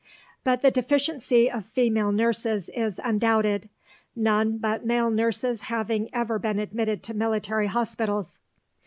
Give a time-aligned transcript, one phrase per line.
[0.43, 3.69] But the deficiency of female nurses is undoubted,
[4.15, 8.39] none but male nurses having ever been admitted to military hospitals.